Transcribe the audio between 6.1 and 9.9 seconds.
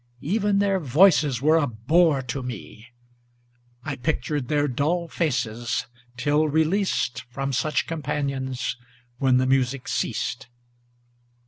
till released From such companions, when the music